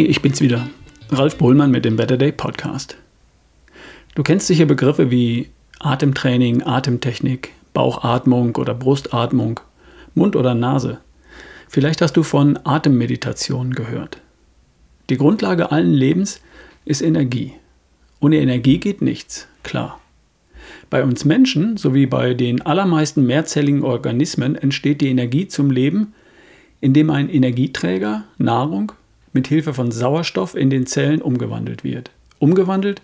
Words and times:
ich 0.00 0.22
bin's 0.22 0.40
wieder. 0.40 0.70
Ralf 1.10 1.36
Bohlmann 1.36 1.70
mit 1.70 1.84
dem 1.84 1.96
Better 1.96 2.16
Day 2.16 2.32
Podcast. 2.32 2.96
Du 4.14 4.22
kennst 4.22 4.46
sicher 4.46 4.64
Begriffe 4.64 5.10
wie 5.10 5.50
Atemtraining, 5.80 6.62
Atemtechnik, 6.62 7.50
Bauchatmung 7.74 8.56
oder 8.56 8.72
Brustatmung, 8.72 9.60
Mund 10.14 10.34
oder 10.34 10.54
Nase. 10.54 11.00
Vielleicht 11.68 12.00
hast 12.00 12.16
du 12.16 12.22
von 12.22 12.58
Atemmeditation 12.64 13.74
gehört. 13.74 14.18
Die 15.10 15.18
Grundlage 15.18 15.72
allen 15.72 15.92
Lebens 15.92 16.40
ist 16.86 17.02
Energie. 17.02 17.52
Ohne 18.18 18.38
Energie 18.38 18.78
geht 18.78 19.02
nichts, 19.02 19.46
klar. 19.62 20.00
Bei 20.88 21.04
uns 21.04 21.26
Menschen 21.26 21.76
sowie 21.76 22.06
bei 22.06 22.32
den 22.32 22.62
allermeisten 22.62 23.26
mehrzelligen 23.26 23.82
Organismen 23.82 24.54
entsteht 24.54 25.02
die 25.02 25.10
Energie 25.10 25.48
zum 25.48 25.70
Leben, 25.70 26.14
indem 26.80 27.10
ein 27.10 27.28
Energieträger, 27.28 28.24
Nahrung, 28.38 28.92
mit 29.32 29.48
Hilfe 29.48 29.74
von 29.74 29.90
Sauerstoff 29.90 30.54
in 30.54 30.70
den 30.70 30.86
Zellen 30.86 31.22
umgewandelt 31.22 31.84
wird. 31.84 32.10
Umgewandelt 32.38 33.02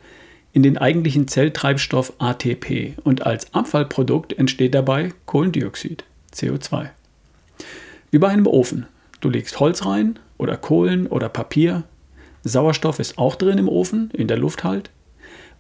in 0.52 0.62
den 0.62 0.78
eigentlichen 0.78 1.28
Zelltreibstoff 1.28 2.12
ATP 2.19 2.95
und 3.05 3.27
als 3.27 3.52
Abfallprodukt 3.55 4.33
entsteht 4.38 4.74
dabei 4.74 5.12
Kohlendioxid, 5.27 6.05
CO2. 6.34 6.91
Wie 8.10 8.19
bei 8.19 8.28
einem 8.28 8.46
Ofen. 8.46 8.86
Du 9.20 9.28
legst 9.28 9.60
Holz 9.60 9.84
rein 9.84 10.19
oder 10.38 10.56
Kohlen 10.56 11.06
oder 11.06 11.28
Papier. 11.28 11.84
Sauerstoff 12.45 12.98
ist 12.98 13.19
auch 13.19 13.36
drin 13.36 13.58
im 13.58 13.69
Ofen, 13.69 14.10
in 14.12 14.28
der 14.28 14.38
Luft 14.38 14.64
halt. 14.64 14.91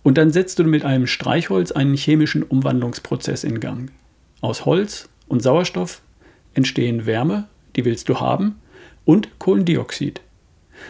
Und 0.02 0.16
dann 0.16 0.30
setzt 0.30 0.58
du 0.58 0.64
mit 0.64 0.84
einem 0.84 1.06
Streichholz 1.06 1.72
einen 1.72 1.96
chemischen 1.96 2.42
Umwandlungsprozess 2.42 3.44
in 3.44 3.60
Gang. 3.60 3.90
Aus 4.40 4.64
Holz 4.64 5.08
und 5.26 5.42
Sauerstoff 5.42 6.00
entstehen 6.54 7.04
Wärme, 7.04 7.48
die 7.76 7.84
willst 7.84 8.08
du 8.08 8.20
haben, 8.20 8.56
und 9.04 9.38
Kohlendioxid. 9.38 10.20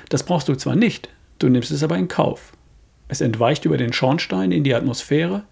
Das 0.09 0.23
brauchst 0.23 0.49
du 0.49 0.55
zwar 0.55 0.77
nicht, 0.77 1.09
du 1.39 1.49
nimmst 1.49 1.71
es 1.71 1.83
aber 1.83 1.97
in 1.97 2.09
Kauf. 2.09 2.53
Es 3.09 3.21
entweicht 3.21 3.65
über 3.65 3.77
den 3.77 3.93
Schornstein 3.93 4.53
in 4.53 4.65
die 4.65 4.75
Atmosphäre 4.75 5.45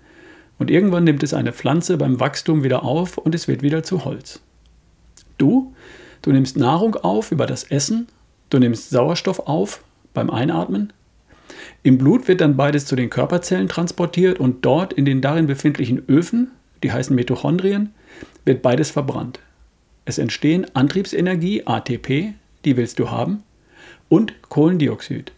und 0.59 0.71
irgendwann 0.71 1.05
nimmt 1.05 1.23
es 1.23 1.35
eine 1.35 1.53
Pflanze 1.53 1.97
beim 1.97 2.21
Wachstum 2.21 2.63
wieder 2.65 2.83
auf 2.83 3.19
und 3.19 3.35
es 3.35 3.49
wird 3.49 3.63
wieder 3.63 3.83
zu 3.83 4.05
Holz. 4.05 4.41
Du, 5.39 5.75
du 6.23 6.33
nimmst 6.33 6.57
Nahrung 6.57 6.97
auf 6.97 7.33
über 7.33 7.47
das 7.47 7.65
Essen, 7.65 8.09
du 8.51 8.59
nimmst 8.59 8.91
Sauerstoff 8.91 9.41
auf 9.41 9.83
beim 10.15 10.31
Einatmen. 10.31 10.93
Im 11.83 11.99
Blut 11.99 12.29
wird 12.29 12.41
dann 12.41 12.57
beides 12.57 12.87
zu 12.87 12.97
den 12.97 13.11
Körperzellen 13.11 13.69
transportiert 13.69 14.41
und 14.41 14.65
dort 14.65 14.93
in 14.93 15.05
den 15.05 15.21
darin 15.21 15.47
befindlichen 15.47 16.03
Öfen, 16.09 16.51
die 16.83 16.93
heißen 16.93 17.15
Mitochondrien, 17.15 17.95
wird 18.45 18.63
beides 18.63 18.91
verbrannt. 18.91 19.41
Es 20.05 20.19
entstehen 20.19 20.67
Antriebsenergie, 20.75 21.67
ATP, 21.67 22.35
die 22.65 22.77
willst 22.77 22.99
du 22.99 23.11
haben, 23.11 23.43
und 24.09 24.35
Kohlendioxid. 24.49 25.33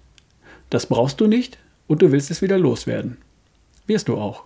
Das 0.71 0.87
brauchst 0.87 1.21
du 1.21 1.27
nicht 1.27 1.59
und 1.87 2.03
du 2.03 2.13
willst 2.13 2.31
es 2.31 2.43
wieder 2.43 2.59
loswerden. 2.59 3.19
Wirst 3.87 4.09
du 4.09 4.17
auch. 4.17 4.45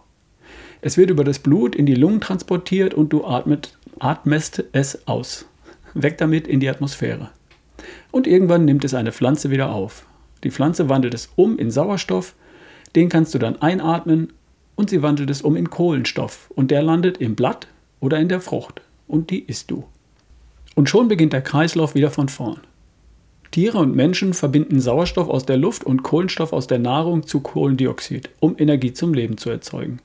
Es 0.80 0.96
wird 0.96 1.10
über 1.10 1.24
das 1.24 1.38
Blut 1.38 1.74
in 1.74 1.86
die 1.86 1.94
Lungen 1.94 2.20
transportiert 2.20 2.94
und 2.94 3.12
du 3.12 3.24
atmet, 3.24 3.76
atmest 3.98 4.64
es 4.72 5.06
aus. 5.06 5.46
Weg 5.94 6.18
damit 6.18 6.46
in 6.46 6.60
die 6.60 6.68
Atmosphäre. 6.68 7.30
Und 8.10 8.26
irgendwann 8.26 8.64
nimmt 8.64 8.84
es 8.84 8.94
eine 8.94 9.12
Pflanze 9.12 9.50
wieder 9.50 9.72
auf. 9.72 10.06
Die 10.44 10.50
Pflanze 10.50 10.88
wandelt 10.88 11.14
es 11.14 11.30
um 11.36 11.58
in 11.58 11.70
Sauerstoff, 11.70 12.34
den 12.94 13.08
kannst 13.08 13.34
du 13.34 13.38
dann 13.38 13.60
einatmen 13.62 14.32
und 14.74 14.90
sie 14.90 15.02
wandelt 15.02 15.30
es 15.30 15.42
um 15.42 15.56
in 15.56 15.70
Kohlenstoff 15.70 16.50
und 16.54 16.70
der 16.70 16.82
landet 16.82 17.18
im 17.18 17.36
Blatt 17.36 17.68
oder 18.00 18.18
in 18.18 18.28
der 18.28 18.40
Frucht 18.40 18.82
und 19.06 19.30
die 19.30 19.40
isst 19.40 19.70
du. 19.70 19.84
Und 20.74 20.88
schon 20.88 21.08
beginnt 21.08 21.32
der 21.32 21.42
Kreislauf 21.42 21.94
wieder 21.94 22.10
von 22.10 22.28
vorn. 22.28 22.60
Tiere 23.52 23.78
und 23.78 23.94
Menschen 23.94 24.34
verbinden 24.34 24.80
Sauerstoff 24.80 25.28
aus 25.28 25.46
der 25.46 25.58
Luft 25.58 25.84
und 25.84 26.02
Kohlenstoff 26.02 26.52
aus 26.52 26.66
der 26.66 26.78
Nahrung 26.78 27.26
zu 27.26 27.40
Kohlendioxid, 27.40 28.30
um 28.40 28.56
Energie 28.58 28.92
zum 28.92 29.14
Leben 29.14 29.36
zu 29.36 29.50
erzeugen. 29.50 30.00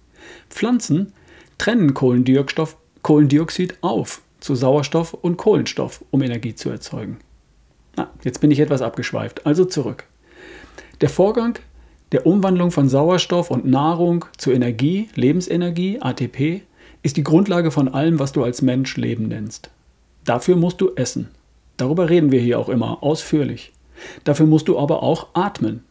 Pflanzen 0.49 1.13
trennen 1.57 1.93
Kohlendioxid 1.93 3.77
auf 3.81 4.21
zu 4.39 4.53
Sauerstoff 4.53 5.13
und 5.13 5.37
Kohlenstoff, 5.37 6.03
um 6.11 6.21
Energie 6.21 6.55
zu 6.55 6.69
erzeugen. 6.69 7.17
Na, 7.95 8.11
jetzt 8.23 8.41
bin 8.41 8.51
ich 8.51 8.59
etwas 8.59 8.81
abgeschweift, 8.81 9.45
also 9.45 9.65
zurück. 9.65 10.03
Der 11.01 11.09
Vorgang 11.09 11.57
der 12.11 12.25
Umwandlung 12.25 12.71
von 12.71 12.87
Sauerstoff 12.87 13.51
und 13.51 13.65
Nahrung 13.65 14.25
zu 14.37 14.51
Energie, 14.51 15.09
Lebensenergie, 15.15 15.99
ATP, 16.01 16.61
ist 17.03 17.17
die 17.17 17.23
Grundlage 17.23 17.71
von 17.71 17.87
allem, 17.87 18.19
was 18.19 18.31
du 18.31 18.43
als 18.43 18.61
Mensch 18.61 18.97
Leben 18.97 19.27
nennst. 19.27 19.69
Dafür 20.23 20.55
musst 20.55 20.79
du 20.81 20.91
essen. 20.95 21.29
Darüber 21.77 22.09
reden 22.09 22.31
wir 22.31 22.41
hier 22.41 22.59
auch 22.59 22.69
immer 22.69 23.03
ausführlich. 23.03 23.71
Dafür 24.23 24.45
musst 24.45 24.67
du 24.67 24.77
aber 24.77 25.03
auch 25.03 25.27
atmen. 25.33 25.83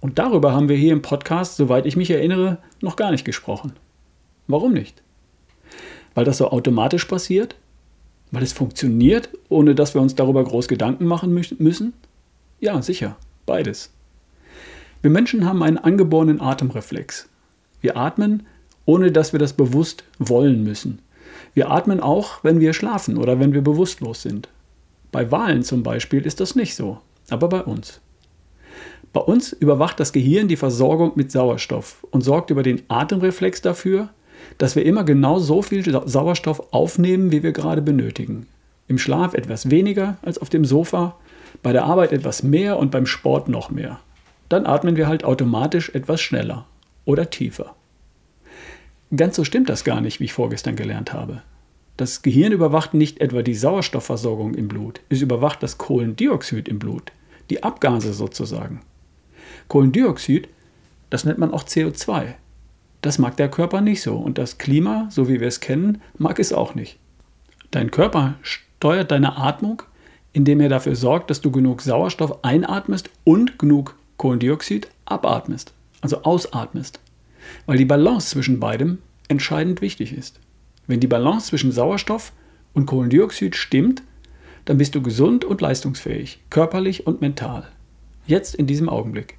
Und 0.00 0.18
darüber 0.18 0.52
haben 0.52 0.68
wir 0.68 0.76
hier 0.76 0.92
im 0.92 1.02
Podcast, 1.02 1.56
soweit 1.56 1.86
ich 1.86 1.96
mich 1.96 2.10
erinnere, 2.10 2.58
noch 2.80 2.96
gar 2.96 3.10
nicht 3.10 3.24
gesprochen. 3.24 3.72
Warum 4.46 4.72
nicht? 4.72 5.02
Weil 6.14 6.24
das 6.24 6.38
so 6.38 6.50
automatisch 6.50 7.04
passiert? 7.04 7.56
Weil 8.30 8.42
es 8.42 8.52
funktioniert, 8.52 9.28
ohne 9.48 9.74
dass 9.74 9.94
wir 9.94 10.00
uns 10.00 10.14
darüber 10.14 10.42
groß 10.42 10.68
Gedanken 10.68 11.06
machen 11.06 11.32
müssen? 11.32 11.92
Ja, 12.60 12.80
sicher, 12.82 13.16
beides. 13.46 13.92
Wir 15.02 15.10
Menschen 15.10 15.46
haben 15.46 15.62
einen 15.62 15.78
angeborenen 15.78 16.40
Atemreflex. 16.40 17.28
Wir 17.80 17.96
atmen, 17.96 18.46
ohne 18.84 19.12
dass 19.12 19.32
wir 19.32 19.38
das 19.38 19.52
bewusst 19.52 20.04
wollen 20.18 20.64
müssen. 20.64 21.00
Wir 21.54 21.70
atmen 21.70 22.00
auch, 22.00 22.42
wenn 22.42 22.60
wir 22.60 22.72
schlafen 22.72 23.16
oder 23.16 23.38
wenn 23.38 23.52
wir 23.52 23.62
bewusstlos 23.62 24.22
sind. 24.22 24.48
Bei 25.12 25.30
Walen 25.30 25.62
zum 25.62 25.82
Beispiel 25.82 26.26
ist 26.26 26.40
das 26.40 26.56
nicht 26.56 26.74
so, 26.74 26.98
aber 27.30 27.48
bei 27.48 27.62
uns. 27.62 28.00
Bei 29.12 29.20
uns 29.20 29.52
überwacht 29.52 30.00
das 30.00 30.12
Gehirn 30.12 30.48
die 30.48 30.56
Versorgung 30.56 31.12
mit 31.16 31.30
Sauerstoff 31.30 32.04
und 32.10 32.22
sorgt 32.22 32.50
über 32.50 32.62
den 32.62 32.82
Atemreflex 32.88 33.60
dafür, 33.60 34.08
dass 34.56 34.74
wir 34.74 34.84
immer 34.86 35.04
genau 35.04 35.38
so 35.38 35.60
viel 35.60 35.84
Sauerstoff 36.06 36.72
aufnehmen, 36.72 37.30
wie 37.30 37.42
wir 37.42 37.52
gerade 37.52 37.82
benötigen. 37.82 38.46
Im 38.88 38.98
Schlaf 38.98 39.34
etwas 39.34 39.70
weniger 39.70 40.16
als 40.22 40.38
auf 40.38 40.48
dem 40.48 40.64
Sofa, 40.64 41.16
bei 41.62 41.72
der 41.72 41.84
Arbeit 41.84 42.12
etwas 42.12 42.42
mehr 42.42 42.78
und 42.78 42.90
beim 42.90 43.06
Sport 43.06 43.48
noch 43.48 43.70
mehr. 43.70 44.00
Dann 44.48 44.66
atmen 44.66 44.96
wir 44.96 45.08
halt 45.08 45.24
automatisch 45.24 45.90
etwas 45.90 46.22
schneller 46.22 46.66
oder 47.04 47.28
tiefer. 47.28 47.74
Ganz 49.14 49.36
so 49.36 49.44
stimmt 49.44 49.68
das 49.68 49.84
gar 49.84 50.00
nicht, 50.00 50.20
wie 50.20 50.24
ich 50.24 50.32
vorgestern 50.32 50.74
gelernt 50.74 51.12
habe. 51.12 51.42
Das 52.02 52.20
Gehirn 52.22 52.50
überwacht 52.50 52.94
nicht 52.94 53.20
etwa 53.20 53.42
die 53.42 53.54
Sauerstoffversorgung 53.54 54.54
im 54.54 54.66
Blut, 54.66 55.00
es 55.08 55.20
überwacht 55.20 55.62
das 55.62 55.78
Kohlendioxid 55.78 56.66
im 56.66 56.80
Blut, 56.80 57.12
die 57.48 57.62
Abgase 57.62 58.12
sozusagen. 58.12 58.80
Kohlendioxid, 59.68 60.48
das 61.10 61.24
nennt 61.24 61.38
man 61.38 61.52
auch 61.52 61.62
CO2. 61.62 62.34
Das 63.02 63.20
mag 63.20 63.36
der 63.36 63.48
Körper 63.48 63.80
nicht 63.80 64.02
so 64.02 64.16
und 64.16 64.36
das 64.36 64.58
Klima, 64.58 65.06
so 65.12 65.28
wie 65.28 65.38
wir 65.38 65.46
es 65.46 65.60
kennen, 65.60 66.02
mag 66.18 66.40
es 66.40 66.52
auch 66.52 66.74
nicht. 66.74 66.98
Dein 67.70 67.92
Körper 67.92 68.34
steuert 68.42 69.12
deine 69.12 69.36
Atmung, 69.36 69.84
indem 70.32 70.58
er 70.58 70.70
dafür 70.70 70.96
sorgt, 70.96 71.30
dass 71.30 71.40
du 71.40 71.52
genug 71.52 71.82
Sauerstoff 71.82 72.42
einatmest 72.42 73.10
und 73.22 73.60
genug 73.60 73.94
Kohlendioxid 74.16 74.88
abatmest, 75.04 75.72
also 76.00 76.24
ausatmest, 76.24 76.98
weil 77.66 77.78
die 77.78 77.84
Balance 77.84 78.30
zwischen 78.30 78.58
beidem 78.58 78.98
entscheidend 79.28 79.80
wichtig 79.80 80.12
ist. 80.12 80.40
Wenn 80.86 81.00
die 81.00 81.06
Balance 81.06 81.48
zwischen 81.48 81.72
Sauerstoff 81.72 82.32
und 82.74 82.86
Kohlendioxid 82.86 83.56
stimmt, 83.56 84.02
dann 84.64 84.78
bist 84.78 84.94
du 84.94 85.02
gesund 85.02 85.44
und 85.44 85.60
leistungsfähig, 85.60 86.40
körperlich 86.50 87.06
und 87.06 87.20
mental. 87.20 87.68
Jetzt 88.26 88.54
in 88.54 88.66
diesem 88.66 88.88
Augenblick. 88.88 89.36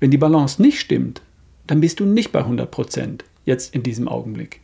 Wenn 0.00 0.10
die 0.10 0.18
Balance 0.18 0.60
nicht 0.60 0.80
stimmt, 0.80 1.22
dann 1.66 1.80
bist 1.80 2.00
du 2.00 2.04
nicht 2.04 2.32
bei 2.32 2.40
100 2.40 2.70
Prozent, 2.70 3.24
jetzt 3.44 3.74
in 3.74 3.82
diesem 3.82 4.08
Augenblick. 4.08 4.60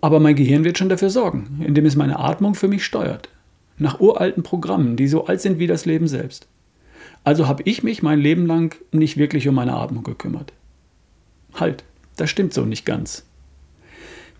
Aber 0.00 0.20
mein 0.20 0.36
Gehirn 0.36 0.64
wird 0.64 0.78
schon 0.78 0.88
dafür 0.88 1.10
sorgen, 1.10 1.62
indem 1.66 1.86
es 1.86 1.96
meine 1.96 2.18
Atmung 2.18 2.54
für 2.54 2.68
mich 2.68 2.84
steuert. 2.84 3.28
Nach 3.78 4.00
uralten 4.00 4.42
Programmen, 4.42 4.96
die 4.96 5.08
so 5.08 5.26
alt 5.26 5.40
sind 5.40 5.58
wie 5.58 5.66
das 5.66 5.84
Leben 5.84 6.08
selbst. 6.08 6.46
Also 7.24 7.48
habe 7.48 7.62
ich 7.64 7.82
mich 7.82 8.02
mein 8.02 8.20
Leben 8.20 8.46
lang 8.46 8.76
nicht 8.92 9.16
wirklich 9.16 9.48
um 9.48 9.54
meine 9.54 9.74
Atmung 9.74 10.04
gekümmert. 10.04 10.52
Halt, 11.54 11.84
das 12.16 12.30
stimmt 12.30 12.54
so 12.54 12.64
nicht 12.64 12.86
ganz. 12.86 13.24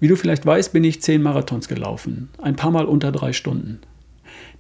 Wie 0.01 0.09
du 0.09 0.17
vielleicht 0.17 0.45
weißt, 0.45 0.73
bin 0.73 0.85
ich 0.85 1.03
zehn 1.03 1.23
Marathons 1.23 1.69
gelaufen, 1.69 2.29
ein 2.39 2.57
paar 2.57 2.71
Mal 2.71 2.85
unter 2.85 3.13
drei 3.13 3.33
Stunden. 3.33 3.81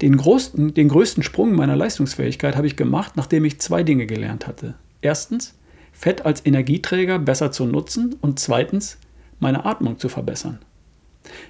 Den, 0.00 0.16
größten, 0.16 0.74
den 0.74 0.88
größten 0.88 1.22
Sprung 1.22 1.54
meiner 1.54 1.76
Leistungsfähigkeit 1.76 2.56
habe 2.56 2.66
ich 2.66 2.76
gemacht, 2.76 3.16
nachdem 3.16 3.44
ich 3.44 3.60
zwei 3.60 3.82
Dinge 3.82 4.06
gelernt 4.06 4.46
hatte. 4.46 4.74
Erstens, 5.00 5.54
Fett 5.92 6.26
als 6.26 6.44
Energieträger 6.44 7.18
besser 7.18 7.52
zu 7.52 7.64
nutzen 7.64 8.16
und 8.20 8.38
zweitens, 8.38 8.98
meine 9.38 9.64
Atmung 9.64 9.98
zu 9.98 10.08
verbessern. 10.08 10.58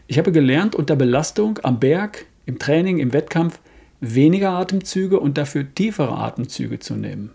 Ich 0.06 0.18
habe 0.18 0.32
gelernt, 0.32 0.74
unter 0.74 0.96
Belastung 0.96 1.58
am 1.62 1.80
Berg, 1.80 2.26
im 2.46 2.58
Training, 2.58 2.98
im 2.98 3.12
Wettkampf 3.12 3.58
weniger 4.00 4.50
Atemzüge 4.50 5.18
und 5.18 5.38
dafür 5.38 5.74
tiefere 5.74 6.16
Atemzüge 6.16 6.78
zu 6.78 6.94
nehmen. 6.94 7.30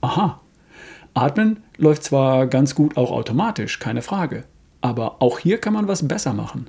Aha, 0.00 0.40
Atmen 1.14 1.62
läuft 1.76 2.04
zwar 2.04 2.46
ganz 2.46 2.74
gut 2.74 2.96
auch 2.96 3.10
automatisch, 3.10 3.78
keine 3.78 4.02
Frage. 4.02 4.44
Aber 4.82 5.22
auch 5.22 5.38
hier 5.38 5.58
kann 5.58 5.72
man 5.72 5.88
was 5.88 6.06
besser 6.06 6.34
machen. 6.34 6.68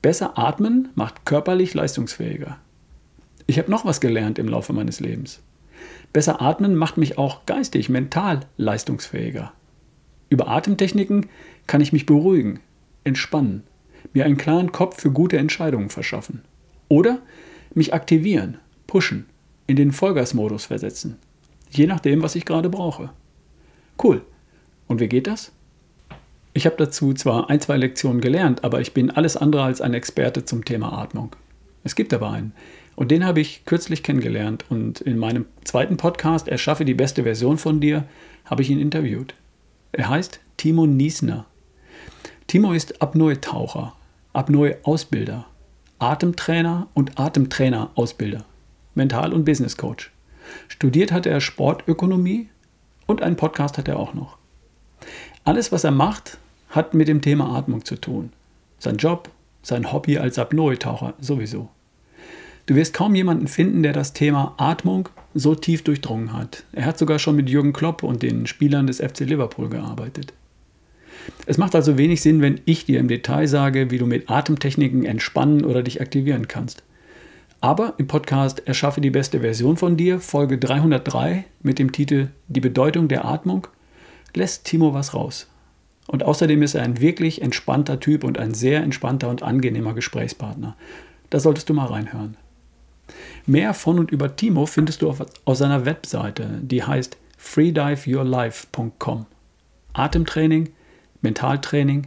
Besser 0.00 0.38
atmen 0.38 0.88
macht 0.94 1.26
körperlich 1.26 1.74
leistungsfähiger. 1.74 2.58
Ich 3.46 3.58
habe 3.58 3.70
noch 3.70 3.84
was 3.84 4.00
gelernt 4.00 4.38
im 4.38 4.48
Laufe 4.48 4.72
meines 4.72 5.00
Lebens. 5.00 5.42
Besser 6.12 6.40
atmen 6.40 6.74
macht 6.74 6.96
mich 6.96 7.18
auch 7.18 7.44
geistig, 7.46 7.88
mental 7.88 8.40
leistungsfähiger. 8.56 9.52
Über 10.30 10.48
Atemtechniken 10.48 11.26
kann 11.66 11.80
ich 11.80 11.92
mich 11.92 12.06
beruhigen, 12.06 12.60
entspannen, 13.04 13.64
mir 14.12 14.24
einen 14.24 14.36
klaren 14.36 14.72
Kopf 14.72 15.00
für 15.00 15.10
gute 15.10 15.38
Entscheidungen 15.38 15.90
verschaffen. 15.90 16.42
Oder 16.88 17.20
mich 17.74 17.92
aktivieren, 17.92 18.58
pushen, 18.86 19.26
in 19.66 19.76
den 19.76 19.92
Vollgasmodus 19.92 20.66
versetzen. 20.66 21.16
Je 21.70 21.86
nachdem, 21.86 22.22
was 22.22 22.34
ich 22.34 22.44
gerade 22.44 22.70
brauche. 22.70 23.10
Cool. 24.02 24.22
Und 24.86 25.00
wie 25.00 25.08
geht 25.08 25.26
das? 25.26 25.52
Ich 26.58 26.66
habe 26.66 26.74
dazu 26.76 27.14
zwar 27.14 27.50
ein, 27.50 27.60
zwei 27.60 27.76
Lektionen 27.76 28.20
gelernt, 28.20 28.64
aber 28.64 28.80
ich 28.80 28.92
bin 28.92 29.12
alles 29.12 29.36
andere 29.36 29.62
als 29.62 29.80
ein 29.80 29.94
Experte 29.94 30.44
zum 30.44 30.64
Thema 30.64 30.92
Atmung. 30.92 31.36
Es 31.84 31.94
gibt 31.94 32.12
aber 32.12 32.32
einen. 32.32 32.52
Und 32.96 33.12
den 33.12 33.24
habe 33.24 33.38
ich 33.38 33.64
kürzlich 33.64 34.02
kennengelernt 34.02 34.64
und 34.68 35.00
in 35.00 35.18
meinem 35.18 35.46
zweiten 35.62 35.96
Podcast 35.96 36.48
Erschaffe 36.48 36.84
die 36.84 36.94
beste 36.94 37.22
Version 37.22 37.58
von 37.58 37.80
dir 37.80 38.06
habe 38.44 38.62
ich 38.62 38.70
ihn 38.70 38.80
interviewt. 38.80 39.34
Er 39.92 40.08
heißt 40.08 40.40
Timo 40.56 40.84
Niesner. 40.84 41.46
Timo 42.48 42.72
ist 42.72 43.00
Apnoe-Taucher, 43.00 43.94
Apnoe-Ausbilder, 44.32 45.46
Atemtrainer 46.00 46.88
und 46.92 47.20
Atemtrainer-Ausbilder, 47.20 48.44
Mental- 48.96 49.32
und 49.32 49.44
Business 49.44 49.76
Coach. 49.76 50.10
Studiert 50.66 51.12
hat 51.12 51.24
er 51.24 51.40
Sportökonomie 51.40 52.48
und 53.06 53.22
einen 53.22 53.36
Podcast 53.36 53.78
hat 53.78 53.86
er 53.86 54.00
auch 54.00 54.12
noch. 54.12 54.38
Alles, 55.44 55.70
was 55.70 55.84
er 55.84 55.92
macht, 55.92 56.38
hat 56.70 56.94
mit 56.94 57.08
dem 57.08 57.20
Thema 57.20 57.56
Atmung 57.56 57.84
zu 57.84 57.96
tun. 57.96 58.32
Sein 58.78 58.96
Job, 58.96 59.30
sein 59.62 59.92
Hobby 59.92 60.18
als 60.18 60.38
Apnoe-Taucher 60.38 61.14
sowieso. 61.20 61.68
Du 62.66 62.74
wirst 62.74 62.92
kaum 62.92 63.14
jemanden 63.14 63.48
finden, 63.48 63.82
der 63.82 63.94
das 63.94 64.12
Thema 64.12 64.54
Atmung 64.58 65.08
so 65.32 65.54
tief 65.54 65.82
durchdrungen 65.82 66.34
hat. 66.34 66.64
Er 66.72 66.84
hat 66.84 66.98
sogar 66.98 67.18
schon 67.18 67.36
mit 67.36 67.48
Jürgen 67.48 67.72
Klopp 67.72 68.02
und 68.02 68.22
den 68.22 68.46
Spielern 68.46 68.86
des 68.86 68.98
FC 68.98 69.20
Liverpool 69.20 69.70
gearbeitet. 69.70 70.34
Es 71.46 71.58
macht 71.58 71.74
also 71.74 71.96
wenig 71.96 72.20
Sinn, 72.20 72.42
wenn 72.42 72.60
ich 72.66 72.84
dir 72.84 73.00
im 73.00 73.08
Detail 73.08 73.46
sage, 73.46 73.90
wie 73.90 73.98
du 73.98 74.06
mit 74.06 74.30
Atemtechniken 74.30 75.04
entspannen 75.04 75.64
oder 75.64 75.82
dich 75.82 76.00
aktivieren 76.00 76.48
kannst. 76.48 76.82
Aber 77.60 77.94
im 77.98 78.06
Podcast 78.06 78.66
Erschaffe 78.66 79.00
die 79.00 79.10
beste 79.10 79.40
Version 79.40 79.76
von 79.76 79.96
dir, 79.96 80.20
Folge 80.20 80.58
303 80.58 81.44
mit 81.62 81.78
dem 81.78 81.90
Titel 81.90 82.28
Die 82.48 82.60
Bedeutung 82.60 83.08
der 83.08 83.24
Atmung, 83.24 83.66
lässt 84.34 84.64
Timo 84.64 84.94
was 84.94 85.14
raus. 85.14 85.48
Und 86.08 86.24
außerdem 86.24 86.62
ist 86.62 86.74
er 86.74 86.82
ein 86.82 87.00
wirklich 87.00 87.42
entspannter 87.42 88.00
Typ 88.00 88.24
und 88.24 88.38
ein 88.38 88.54
sehr 88.54 88.82
entspannter 88.82 89.28
und 89.28 89.42
angenehmer 89.42 89.92
Gesprächspartner. 89.92 90.74
Da 91.30 91.38
solltest 91.38 91.68
du 91.68 91.74
mal 91.74 91.86
reinhören. 91.86 92.36
Mehr 93.46 93.74
von 93.74 93.98
und 93.98 94.10
über 94.10 94.34
Timo 94.34 94.66
findest 94.66 95.02
du 95.02 95.10
auf, 95.10 95.24
auf 95.44 95.56
seiner 95.56 95.84
Webseite, 95.84 96.60
die 96.62 96.82
heißt 96.82 97.18
freediveyourlife.com. 97.36 99.26
Atemtraining, 99.92 100.70
Mentaltraining, 101.20 102.06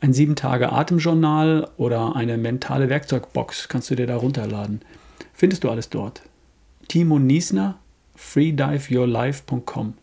ein 0.00 0.12
7-Tage-Atemjournal 0.14 1.68
oder 1.76 2.16
eine 2.16 2.38
mentale 2.38 2.88
Werkzeugbox 2.88 3.68
kannst 3.68 3.90
du 3.90 3.94
dir 3.94 4.06
da 4.06 4.16
runterladen. 4.16 4.80
Findest 5.34 5.64
du 5.64 5.70
alles 5.70 5.90
dort. 5.90 6.22
Timo 6.88 7.18
Niesner, 7.18 7.78
freediveyourlife.com. 8.14 9.94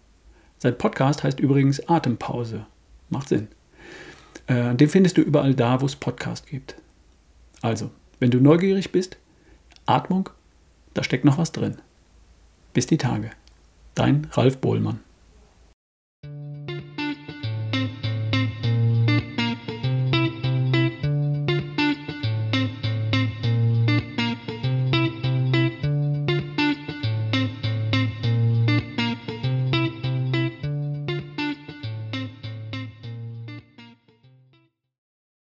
Sein 0.58 0.78
Podcast 0.78 1.24
heißt 1.24 1.40
übrigens 1.40 1.88
Atempause. 1.90 2.66
Macht 3.10 3.30
Sinn. 3.30 3.48
Äh, 4.48 4.76
den 4.76 4.90
findest 4.90 5.18
du 5.18 5.22
überall 5.22 5.54
da, 5.54 5.82
wo 5.82 5.86
es 5.86 5.96
Podcast 5.96 6.48
gibt. 6.48 6.76
Also, 7.62 7.92
wenn 8.20 8.32
du 8.32 8.40
neugierig 8.40 8.92
bist, 8.92 9.18
Atmung, 9.86 10.30
da 10.94 11.04
steckt 11.04 11.26
noch 11.26 11.38
was 11.38 11.52
drin. 11.52 11.78
Bis 12.74 12.88
die 12.88 12.98
Tage. 12.98 13.32
Dein 13.96 14.28
Ralf 14.32 14.58
Bohlmann. 14.58 15.00